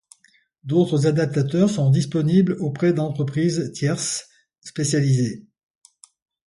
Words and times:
D'autres 0.63 1.05
adaptateurs 1.05 1.69
sont 1.69 1.91
disponibles 1.91 2.53
auprès 2.53 2.91
d'entreprises 2.91 3.71
tierces 3.71 4.29
spécialisées. 4.59 5.45